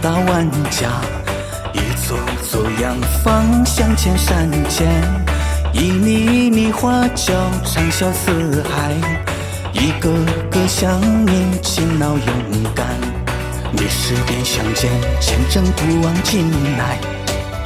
[0.00, 0.88] 大万家，
[1.72, 2.16] 一座
[2.48, 4.88] 座洋房镶嵌山间，
[5.72, 7.32] 一米一米花轿
[7.64, 8.94] 长啸四海，
[9.72, 10.10] 一个
[10.50, 12.26] 个乡民勤劳勇
[12.74, 12.86] 敢，
[13.72, 16.98] 历史变相见，见证不忘今来，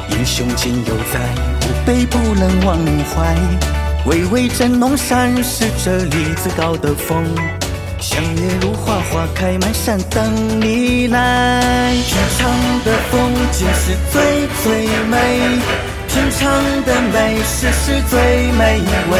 [0.09, 1.20] 英雄今犹在，
[1.69, 2.78] 吾辈不能忘
[3.14, 3.37] 怀。
[4.06, 7.62] 巍巍真龙山是这里最高的峰。
[8.02, 11.95] 香叶如花，花开满山等你来。
[12.05, 12.51] 平常
[12.84, 14.20] 的风景是最
[14.65, 15.16] 最美，
[16.09, 16.51] 平常
[16.84, 18.19] 的美食是最
[18.59, 19.19] 美味。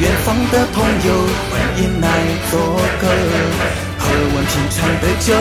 [0.00, 1.08] 远方的朋友
[1.48, 2.08] 欢迎来
[2.50, 2.58] 做
[3.00, 3.06] 客，
[3.96, 5.32] 喝完平常的酒，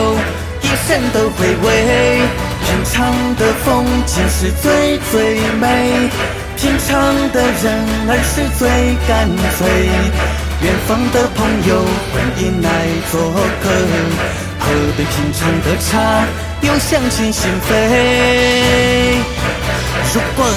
[0.62, 2.22] 一生都回味。
[2.66, 6.08] 平常的风景是最最美，
[6.56, 6.92] 平常
[7.32, 7.74] 的人
[8.08, 8.70] 儿是最
[9.08, 9.60] 干脆。
[10.64, 11.84] 远方的朋友，
[12.14, 13.20] 欢迎来做
[13.62, 13.70] 客，
[14.60, 14.66] 喝
[14.98, 16.26] 杯平常的茶，
[16.62, 19.43] 又想起心扉。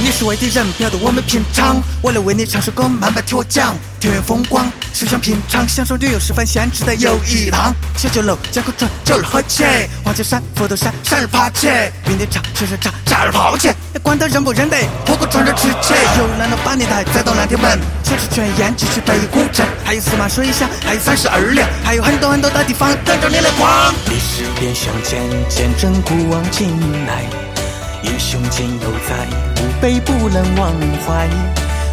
[0.00, 1.82] 你是外地人，不要对我们平昌。
[2.02, 3.74] 我来为你唱首歌，慢慢听我讲。
[3.98, 7.74] 田园风光，就像平昌，享受旅游是饭先值得游一趟。
[7.96, 9.64] 小酒楼，江口船，酒儿喝起；
[10.04, 11.68] 花果山，佛头山，山儿爬起；
[12.08, 13.70] 云顶茶，雪山茶，茶儿泡起。
[14.02, 15.94] 管他认不认得，火锅串儿吃起。
[16.18, 23.92] 游览了八年台，再到南天门，小吃全宴，继续北古镇，还有司马水乡，还有三十二两，还有很多很多的地方等着你来逛。
[24.10, 26.70] 历史变相见，见证古往今
[27.06, 27.55] 来。
[28.02, 29.14] 英雄今犹在，
[29.62, 30.72] 吾辈不能忘
[31.06, 31.28] 怀。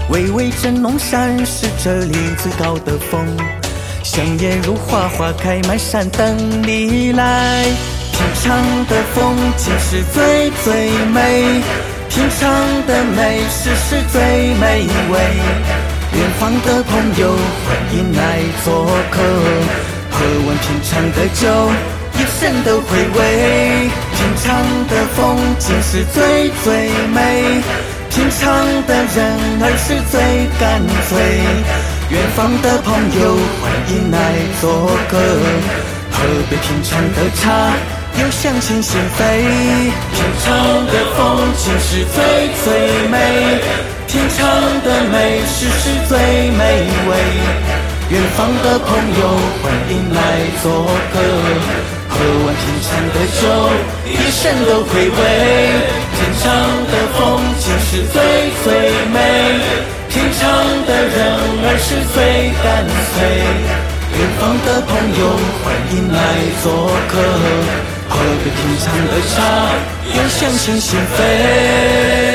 [0.10, 3.26] 巍巍真龙山是这里最高的峰，
[4.04, 7.64] 香叶如花，花开满山等你来。
[8.12, 11.62] 平常的风景是最最美，
[12.10, 12.52] 平常
[12.86, 14.22] 的美食是最
[14.56, 15.20] 美味。
[16.16, 17.32] 远方的朋友
[17.66, 19.22] 欢迎来做客，
[20.12, 22.03] 喝完平常的酒。
[22.16, 27.62] 一生都回味，平常的风景是最最美，
[28.10, 28.44] 平常
[28.86, 29.18] 的人
[29.62, 30.20] 儿是最
[30.60, 31.12] 干脆。
[32.10, 34.18] 远方的朋友欢迎来
[34.62, 35.18] 做客，
[36.12, 36.16] 喝
[36.50, 37.74] 杯平常的茶，
[38.22, 39.22] 又相亲心扉。
[40.14, 41.20] 平常的风
[41.58, 42.16] 景是最
[42.64, 43.16] 最美，
[44.08, 44.40] 平常
[44.84, 46.62] 的美食是最美
[47.10, 47.12] 味。
[48.10, 49.22] 远方的朋友
[49.64, 50.22] 欢迎来
[50.62, 51.93] 做客。
[52.14, 53.42] 喝完平常的酒，
[54.06, 55.18] 一生都回味。
[56.14, 56.46] 平常
[56.86, 57.20] 的风
[57.60, 58.16] 景是最
[58.64, 58.66] 最
[59.12, 59.18] 美，
[60.10, 60.42] 平常
[60.86, 61.18] 的人
[61.66, 62.16] 儿是最
[62.62, 62.66] 干
[63.10, 63.16] 脆。
[64.14, 65.22] 远方的朋友
[65.64, 66.18] 欢迎来
[66.62, 66.66] 做
[67.10, 67.12] 客，
[68.08, 69.36] 喝杯平常的茶，
[70.14, 70.86] 又相亲心
[71.18, 72.33] 扉。